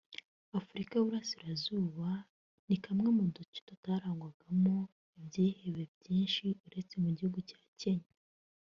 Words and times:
Afurika 0.59 0.91
y’iburasirazuba 0.93 2.07
ni 2.67 2.77
kamwe 2.85 3.07
mu 3.17 3.25
duce 3.35 3.59
tutarangwagamo 3.67 4.75
ibyihebe 5.17 5.83
byinshi 5.97 6.45
uretse 6.67 6.95
mu 7.03 7.09
gihugu 7.17 7.39
cya 7.49 7.61
Kenya 7.81 8.11